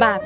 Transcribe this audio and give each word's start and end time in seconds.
BAP, 0.00 0.24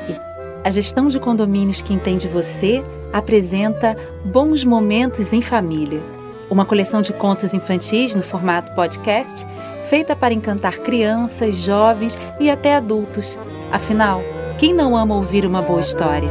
a 0.62 0.70
gestão 0.70 1.08
de 1.08 1.18
condomínios 1.18 1.82
que 1.82 1.92
entende 1.92 2.28
você, 2.28 2.80
apresenta 3.12 3.96
Bons 4.24 4.62
Momentos 4.62 5.32
em 5.32 5.42
Família, 5.42 6.00
uma 6.48 6.64
coleção 6.64 7.02
de 7.02 7.12
contos 7.12 7.52
infantis 7.52 8.14
no 8.14 8.22
formato 8.22 8.72
podcast, 8.76 9.44
feita 9.86 10.14
para 10.14 10.32
encantar 10.32 10.78
crianças, 10.78 11.56
jovens 11.56 12.16
e 12.38 12.48
até 12.48 12.76
adultos. 12.76 13.36
Afinal, 13.72 14.22
quem 14.60 14.72
não 14.72 14.96
ama 14.96 15.16
ouvir 15.16 15.44
uma 15.44 15.60
boa 15.60 15.80
história? 15.80 16.30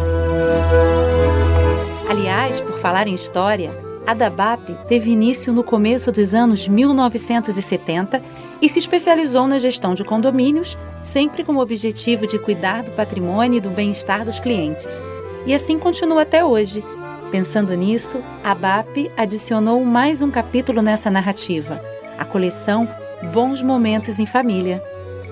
Aliás, 2.10 2.62
por 2.62 2.80
falar 2.80 3.10
em 3.10 3.14
história, 3.14 3.72
a 4.06 4.14
DABAP 4.14 4.76
teve 4.88 5.12
início 5.12 5.54
no 5.54 5.64
começo 5.64 6.12
dos 6.12 6.34
anos 6.34 6.68
1970 6.68 8.22
e 8.62 8.68
se 8.68 8.80
especializou 8.80 9.48
na 9.48 9.58
gestão 9.58 9.94
de 9.94 10.04
condomínios, 10.04 10.78
sempre 11.02 11.44
com 11.44 11.54
o 11.54 11.62
objetivo 11.62 12.28
de 12.28 12.38
cuidar 12.38 12.84
do 12.84 12.92
patrimônio 12.92 13.58
e 13.58 13.62
do 13.62 13.70
bem-estar 13.70 14.26
dos 14.26 14.40
clientes. 14.40 15.02
E 15.46 15.54
assim 15.54 15.80
continua 15.80 16.24
até 16.24 16.44
hoje. 16.44 16.84
Pensando 17.32 17.74
nisso, 17.74 18.22
a 18.44 18.54
BAP 18.54 19.10
adicionou 19.18 19.84
mais 19.84 20.22
um 20.22 20.30
capítulo 20.30 20.82
nessa 20.82 21.10
narrativa, 21.10 21.82
a 22.18 22.26
coleção 22.26 22.88
Bons 23.34 23.62
Momentos 23.62 24.20
em 24.20 24.26
Família. 24.26 24.84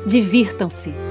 Divirtam-se! 0.05 1.10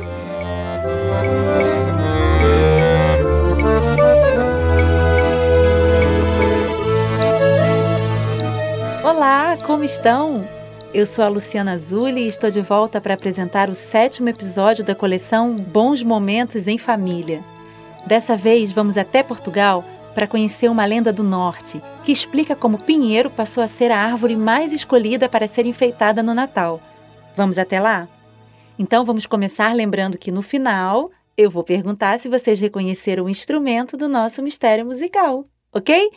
Estão? 9.90 10.46
Eu 10.94 11.04
sou 11.04 11.24
a 11.24 11.28
Luciana 11.28 11.72
Azuli 11.72 12.22
e 12.22 12.28
estou 12.28 12.48
de 12.48 12.60
volta 12.60 13.00
para 13.00 13.14
apresentar 13.14 13.68
o 13.68 13.74
sétimo 13.74 14.28
episódio 14.28 14.84
da 14.84 14.94
coleção 14.94 15.56
Bons 15.56 16.00
Momentos 16.00 16.68
em 16.68 16.78
Família. 16.78 17.42
Dessa 18.06 18.36
vez 18.36 18.70
vamos 18.70 18.96
até 18.96 19.24
Portugal 19.24 19.84
para 20.14 20.28
conhecer 20.28 20.70
uma 20.70 20.84
lenda 20.84 21.12
do 21.12 21.24
norte 21.24 21.82
que 22.04 22.12
explica 22.12 22.54
como 22.54 22.78
pinheiro 22.78 23.28
passou 23.30 23.64
a 23.64 23.68
ser 23.68 23.90
a 23.90 23.98
árvore 23.98 24.36
mais 24.36 24.72
escolhida 24.72 25.28
para 25.28 25.48
ser 25.48 25.66
enfeitada 25.66 26.22
no 26.22 26.34
Natal. 26.34 26.80
Vamos 27.36 27.58
até 27.58 27.80
lá? 27.80 28.08
Então 28.78 29.04
vamos 29.04 29.26
começar 29.26 29.74
lembrando 29.74 30.18
que 30.18 30.30
no 30.30 30.40
final 30.40 31.10
eu 31.36 31.50
vou 31.50 31.64
perguntar 31.64 32.20
se 32.20 32.28
vocês 32.28 32.60
reconheceram 32.60 33.24
o 33.24 33.28
instrumento 33.28 33.96
do 33.96 34.08
nosso 34.08 34.40
mistério 34.40 34.86
musical, 34.86 35.44
ok? 35.72 36.10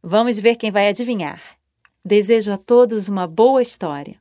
Vamos 0.00 0.38
ver 0.38 0.54
quem 0.54 0.70
vai 0.70 0.88
adivinhar. 0.88 1.59
Desejo 2.02 2.50
a 2.50 2.56
todos 2.56 3.08
uma 3.08 3.26
boa 3.26 3.60
história. 3.60 4.18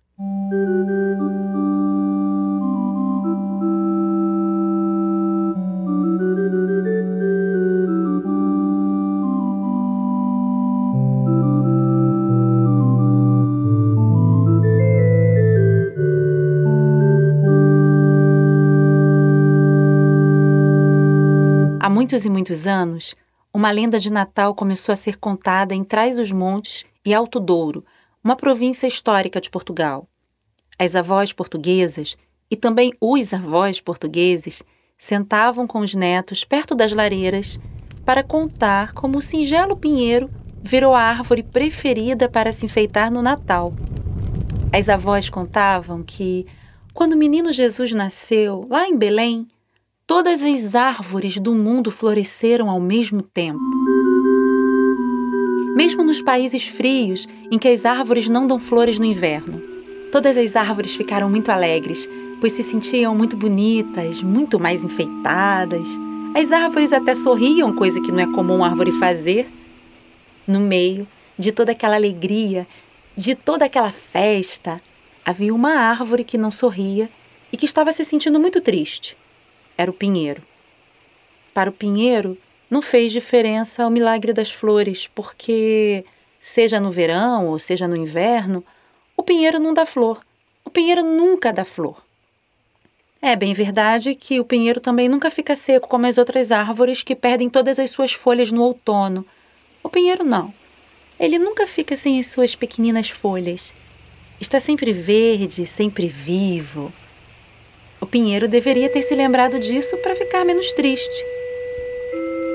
Há 21.80 21.90
muitos 21.90 22.26
e 22.26 22.30
muitos 22.30 22.68
anos, 22.68 23.16
uma 23.54 23.72
lenda 23.72 23.98
de 23.98 24.12
Natal 24.12 24.54
começou 24.54 24.92
a 24.92 24.98
ser 24.98 25.18
contada 25.18 25.74
em 25.74 25.82
Trás-os-Montes 25.82 26.89
e 27.06 27.14
Alto 27.14 27.40
Douro, 27.40 27.86
uma 28.24 28.36
província 28.36 28.88
histórica 28.88 29.40
de 29.40 29.50
Portugal. 29.50 30.08
As 30.78 30.96
avós 30.96 31.34
portuguesas 31.34 32.16
e 32.50 32.56
também 32.56 32.92
os 33.00 33.34
avós 33.34 33.80
portugueses 33.80 34.64
sentavam 34.98 35.66
com 35.66 35.80
os 35.80 35.94
netos 35.94 36.44
perto 36.44 36.76
das 36.76 36.92
lareiras 36.92 37.60
para 38.06 38.24
contar 38.24 38.94
como 38.94 39.18
o 39.18 39.22
singelo 39.22 39.78
pinheiro 39.78 40.30
virou 40.62 40.94
a 40.94 41.02
árvore 41.02 41.44
preferida 41.44 42.28
para 42.28 42.52
se 42.52 42.66
enfeitar 42.66 43.12
no 43.12 43.22
Natal. 43.22 43.72
As 44.74 44.90
avós 44.90 45.30
contavam 45.30 46.04
que, 46.04 46.46
quando 46.94 47.14
o 47.14 47.18
menino 47.18 47.52
Jesus 47.52 47.92
nasceu, 47.92 48.68
lá 48.70 48.88
em 48.88 48.98
Belém, 48.98 49.48
todas 50.06 50.42
as 50.44 50.76
árvores 50.76 51.40
do 51.40 51.56
mundo 51.56 51.92
floresceram 51.92 52.70
ao 52.70 52.80
mesmo 52.80 53.22
tempo. 53.22 53.60
Mesmo 55.76 56.04
nos 56.04 56.22
países 56.22 56.68
frios, 56.68 57.28
em 57.52 57.58
que 57.58 57.68
as 57.68 57.86
árvores 57.86 58.28
não 58.28 58.48
dão 58.48 58.60
flores 58.60 58.98
no 59.00 59.06
inverno, 59.06 59.62
todas 60.12 60.36
as 60.36 60.56
árvores 60.56 60.96
ficaram 60.96 61.30
muito 61.30 61.50
alegres, 61.50 62.10
pois 62.42 62.54
se 62.54 62.64
sentiam 62.64 63.16
muito 63.16 63.38
bonitas, 63.38 64.22
muito 64.22 64.60
mais 64.60 64.84
enfeitadas. 64.84 65.88
As 66.36 66.52
árvores 66.52 66.92
até 66.92 67.14
sorriam, 67.14 67.76
coisa 67.76 68.02
que 68.02 68.12
não 68.12 68.20
é 68.20 68.28
comum 68.28 68.64
árvore 68.64 68.92
fazer. 68.94 69.50
No 70.48 70.60
meio 70.60 71.08
de 71.38 71.52
toda 71.52 71.72
aquela 71.72 71.96
alegria, 71.96 72.68
de 73.16 73.36
toda 73.36 73.66
aquela 73.66 73.92
festa, 73.92 74.82
havia 75.24 75.54
uma 75.54 75.74
árvore 75.74 76.24
que 76.24 76.38
não 76.38 76.52
sorria 76.52 77.10
e 77.52 77.58
que 77.58 77.66
estava 77.66 77.92
se 77.92 78.04
sentindo 78.04 78.40
muito 78.40 78.60
triste. 78.60 79.16
Era 79.78 79.92
o 79.92 79.94
pinheiro. 79.94 80.42
Para 81.54 81.70
o 81.70 81.74
pinheiro, 81.74 82.38
não 82.70 82.82
fez 82.82 83.12
diferença 83.12 83.88
o 83.88 83.90
milagre 83.90 84.32
das 84.32 84.52
flores, 84.52 85.08
porque, 85.08 86.06
seja 86.40 86.80
no 86.80 86.92
verão 86.92 87.48
ou 87.48 87.58
seja 87.58 87.88
no 87.88 87.98
inverno, 87.98 88.64
o 89.18 89.24
pinheiro 89.24 89.60
não 89.60 89.74
dá 89.74 89.86
flor. 89.86 90.22
O 90.64 90.70
pinheiro 90.70 91.04
nunca 91.04 91.52
dá 91.52 91.66
flor. 91.66 92.02
É 93.22 93.36
bem 93.36 93.54
verdade 93.54 94.16
que 94.16 94.40
o 94.40 94.46
pinheiro 94.46 94.80
também 94.80 95.10
nunca 95.10 95.30
fica 95.30 95.56
seco 95.56 95.90
como 95.90 96.06
as 96.06 96.18
outras 96.18 96.52
árvores 96.52 97.04
que 97.04 97.16
perdem 97.16 97.50
todas 97.50 97.80
as 97.80 97.92
suas 97.92 98.14
folhas 98.14 98.52
no 98.52 98.62
outono. 98.62 99.26
O 99.84 99.90
pinheiro 99.90 100.24
não. 100.24 100.54
Ele 101.20 101.38
nunca 101.38 101.68
fica 101.68 101.98
sem 101.98 102.18
as 102.20 102.28
suas 102.28 102.56
pequeninas 102.56 103.10
folhas. 103.10 103.74
Está 104.40 104.60
sempre 104.60 104.94
verde, 104.94 105.66
sempre 105.66 106.08
vivo. 106.08 106.94
O 108.00 108.06
pinheiro 108.06 108.48
deveria 108.48 108.90
ter 108.90 109.02
se 109.02 109.14
lembrado 109.14 109.60
disso 109.60 109.98
para 109.98 110.16
ficar 110.16 110.46
menos 110.46 110.72
triste. 110.72 111.39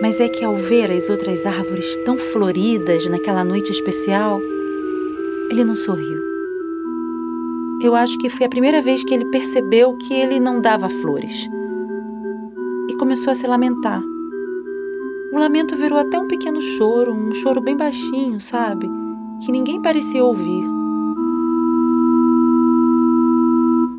Mas 0.00 0.21
é 0.21 0.28
que 0.28 0.44
ao 0.44 0.56
ver 0.56 0.91
as 0.91 1.09
outras 1.09 1.47
árvores 1.47 1.97
tão 2.05 2.19
floridas 2.19 3.09
naquela 3.09 3.44
noite 3.44 3.71
especial, 3.71 4.41
ele 5.50 5.65
não 5.65 5.77
sorriu. 5.77 6.22
Eu 7.81 7.94
acho 7.94 8.19
que 8.19 8.28
foi 8.28 8.47
a 8.47 8.49
primeira 8.49 8.81
vez 8.81 9.04
que 9.04 9.12
ele 9.12 9.27
percebeu 9.27 9.97
que 9.97 10.15
ele 10.15 10.41
não 10.41 10.60
dava 10.60 10.88
flores. 10.88 11.49
E 12.88 12.94
começou 12.97 13.31
a 13.31 13.34
se 13.34 13.47
lamentar. 13.47 14.03
O 15.33 15.38
lamento 15.38 15.77
virou 15.77 15.99
até 15.99 16.19
um 16.19 16.28
pequeno 16.28 16.60
choro, 16.60 17.12
um 17.12 17.34
choro 17.34 17.60
bem 17.60 17.77
baixinho, 17.77 18.41
sabe? 18.41 18.88
Que 19.44 19.53
ninguém 19.53 19.83
parecia 19.83 20.25
ouvir. 20.25 20.65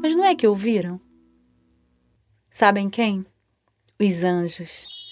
Mas 0.01 0.15
não 0.15 0.23
é 0.23 0.33
que 0.33 0.47
ouviram? 0.47 0.99
Sabem 2.49 2.89
quem? 2.89 3.25
Os 3.99 4.23
anjos. 4.23 5.04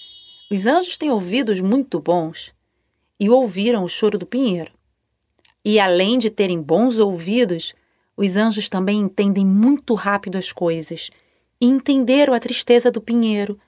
Os 0.50 0.66
anjos 0.66 0.98
têm 0.98 1.10
ouvidos 1.10 1.60
muito 1.60 1.98
bons 1.98 2.54
e 3.18 3.30
ouviram 3.30 3.82
o 3.82 3.88
choro 3.88 4.18
do 4.18 4.26
pinheiro. 4.26 4.70
E 5.64 5.80
além 5.80 6.18
de 6.18 6.28
terem 6.28 6.60
bons 6.60 6.98
ouvidos, 6.98 7.74
os 8.16 8.36
anjos 8.36 8.68
também 8.68 8.98
entendem 9.00 9.46
muito 9.46 9.94
rápido 9.94 10.36
as 10.36 10.52
coisas 10.52 11.10
e 11.60 11.66
entenderam 11.66 12.34
a 12.34 12.40
tristeza 12.40 12.90
do 12.90 13.00
pinheiro. 13.00 13.58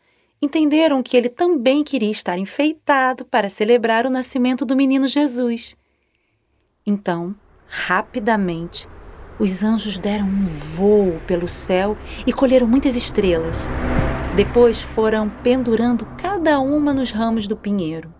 Entenderam 0.41 1.03
que 1.03 1.16
ele 1.16 1.31
também 1.31 1.82
queria 1.82 2.10
estar 2.10 2.38
enfeitado 2.38 3.25
para 3.25 3.48
celebrar 3.48 4.04
o 4.04 4.10
nascimento 4.10 4.66
do 4.66 4.76
menino 4.76 5.06
Jesus. 5.06 5.75
Então, 6.87 7.34
rapidamente, 7.66 8.87
os 9.38 9.62
anjos 9.62 9.98
deram 9.98 10.26
um 10.26 10.47
voo 10.47 11.20
pelo 11.26 11.49
céu 11.49 11.96
e 12.26 12.32
colheram 12.32 12.67
muitas 12.67 12.94
estrelas. 12.94 13.67
Depois 14.37 14.82
foram 14.82 15.31
pendurando 15.43 16.06
cada 16.37 16.61
uma 16.61 16.93
nos 16.93 17.11
ramos 17.11 17.49
do 17.49 17.56
pinheiro. 17.56 18.11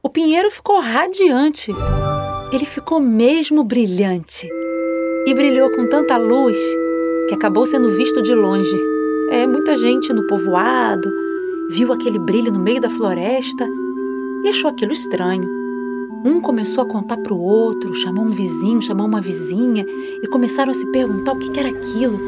O 0.00 0.08
pinheiro 0.08 0.48
ficou 0.52 0.78
radiante. 0.78 1.72
Ele 2.52 2.64
ficou 2.64 3.00
mesmo 3.00 3.64
brilhante. 3.64 4.48
E 5.26 5.34
brilhou 5.34 5.68
com 5.72 5.88
tanta 5.88 6.16
luz 6.16 6.56
que 7.28 7.34
acabou 7.34 7.66
sendo 7.66 7.90
visto 7.90 8.22
de 8.22 8.32
longe. 8.36 8.80
É, 9.30 9.48
muita 9.48 9.76
gente 9.76 10.12
no 10.12 10.28
povoado 10.28 11.10
viu 11.70 11.92
aquele 11.92 12.20
brilho 12.20 12.52
no 12.52 12.60
meio 12.60 12.80
da 12.80 12.88
floresta 12.88 13.68
e 14.44 14.48
achou 14.48 14.70
aquilo 14.70 14.92
estranho. 14.92 15.50
Um 16.24 16.40
começou 16.40 16.84
a 16.84 16.86
contar 16.86 17.16
para 17.16 17.34
o 17.34 17.42
outro, 17.42 17.92
chamou 17.94 18.26
um 18.26 18.30
vizinho, 18.30 18.80
chamou 18.80 19.08
uma 19.08 19.20
vizinha 19.20 19.84
e 20.22 20.26
começaram 20.28 20.70
a 20.70 20.74
se 20.74 20.86
perguntar 20.86 21.32
o 21.32 21.38
que 21.40 21.58
era 21.58 21.68
aquilo. 21.68 22.20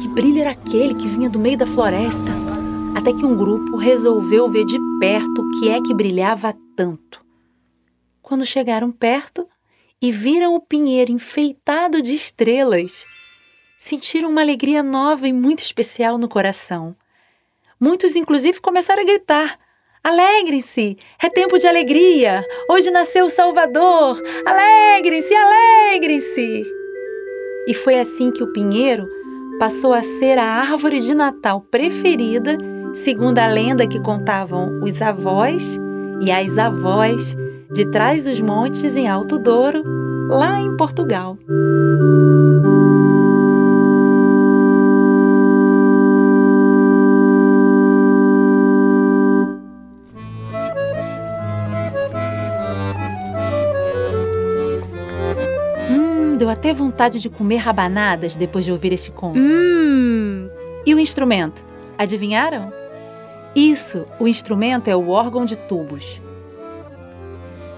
Que 0.00 0.06
brilho 0.06 0.42
era 0.42 0.50
aquele 0.50 0.94
que 0.94 1.08
vinha 1.08 1.28
do 1.28 1.40
meio 1.40 1.56
da 1.56 1.66
floresta? 1.66 2.30
Até 2.96 3.12
que 3.12 3.26
um 3.26 3.36
grupo 3.36 3.76
resolveu 3.76 4.48
ver 4.48 4.64
de 4.64 4.78
perto 4.98 5.42
o 5.42 5.50
que 5.50 5.68
é 5.68 5.82
que 5.82 5.92
brilhava 5.92 6.56
tanto. 6.74 7.22
Quando 8.22 8.46
chegaram 8.46 8.90
perto 8.90 9.46
e 10.00 10.10
viram 10.10 10.54
o 10.54 10.60
pinheiro 10.60 11.12
enfeitado 11.12 12.00
de 12.00 12.14
estrelas, 12.14 13.04
sentiram 13.78 14.30
uma 14.30 14.40
alegria 14.40 14.82
nova 14.82 15.28
e 15.28 15.32
muito 15.32 15.62
especial 15.62 16.16
no 16.16 16.26
coração. 16.26 16.96
Muitos, 17.78 18.16
inclusive, 18.16 18.62
começaram 18.62 19.02
a 19.02 19.06
gritar: 19.06 19.58
Alegrem-se! 20.02 20.96
É 21.22 21.28
tempo 21.28 21.58
de 21.58 21.66
alegria! 21.66 22.42
Hoje 22.66 22.90
nasceu 22.90 23.26
o 23.26 23.30
Salvador! 23.30 24.22
Alegrem-se! 24.46 25.34
Alegrem-se! 25.34 26.64
E 27.68 27.74
foi 27.74 27.98
assim 28.00 28.30
que 28.32 28.42
o 28.42 28.52
pinheiro 28.54 29.06
passou 29.58 29.92
a 29.92 30.02
ser 30.02 30.38
a 30.38 30.46
árvore 30.46 31.00
de 31.00 31.14
Natal 31.14 31.60
preferida, 31.60 32.56
segundo 32.96 33.38
a 33.38 33.46
lenda 33.46 33.86
que 33.86 34.00
contavam 34.00 34.80
os 34.82 35.02
avós 35.02 35.78
e 36.20 36.32
as 36.32 36.56
avós 36.56 37.36
de 37.70 37.84
trás 37.84 38.24
dos 38.24 38.40
montes 38.40 38.96
em 38.96 39.06
Alto 39.06 39.38
Douro, 39.38 39.84
lá 40.28 40.58
em 40.58 40.74
Portugal. 40.76 41.36
Hum, 55.90 56.36
deu 56.38 56.48
até 56.48 56.72
vontade 56.72 57.20
de 57.20 57.28
comer 57.28 57.58
rabanadas 57.58 58.36
depois 58.36 58.64
de 58.64 58.72
ouvir 58.72 58.94
este 58.94 59.10
conto. 59.10 59.38
Hum. 59.38 60.48
E 60.86 60.94
o 60.94 60.98
instrumento? 60.98 61.62
Adivinharam? 61.98 62.85
Isso, 63.56 64.04
o 64.20 64.28
instrumento 64.28 64.88
é 64.88 64.94
o 64.94 65.08
órgão 65.08 65.46
de 65.46 65.56
tubos. 65.56 66.20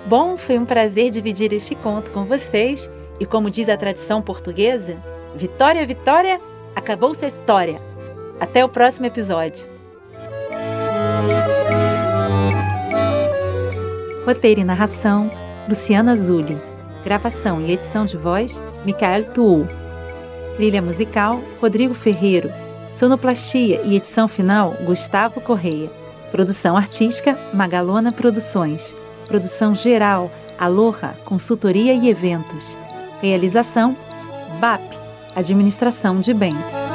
Bom, 0.08 0.36
foi 0.36 0.58
um 0.58 0.64
prazer 0.64 1.08
dividir 1.08 1.52
este 1.52 1.76
conto 1.76 2.10
com 2.10 2.24
vocês 2.24 2.90
e, 3.20 3.24
como 3.24 3.48
diz 3.48 3.68
a 3.68 3.76
tradição 3.76 4.20
portuguesa, 4.20 4.96
Vitória, 5.36 5.86
Vitória, 5.86 6.40
acabou-se 6.74 7.24
a 7.24 7.28
história. 7.28 7.76
Até 8.40 8.64
o 8.64 8.68
próximo 8.68 9.06
episódio. 9.06 9.68
Roteiro 14.26 14.60
e 14.60 14.64
narração: 14.64 15.30
Luciana 15.68 16.16
Zulli. 16.16 16.60
Gravação 17.04 17.60
e 17.60 17.70
edição 17.70 18.04
de 18.04 18.16
voz: 18.16 18.60
Micael 18.84 19.32
Tuul. 19.32 19.68
Trilha 20.56 20.82
musical: 20.82 21.40
Rodrigo 21.60 21.94
Ferreiro. 21.94 22.67
Sonoplastia 22.98 23.80
e 23.84 23.94
edição 23.94 24.26
final: 24.26 24.74
Gustavo 24.84 25.40
Correia. 25.40 25.88
Produção 26.32 26.76
artística: 26.76 27.38
Magalona 27.54 28.10
Produções. 28.10 28.92
Produção 29.28 29.72
geral: 29.72 30.28
Aloha 30.58 31.14
Consultoria 31.24 31.94
e 31.94 32.08
Eventos. 32.08 32.76
Realização: 33.22 33.96
BAP 34.58 34.82
Administração 35.36 36.20
de 36.20 36.34
Bens. 36.34 36.87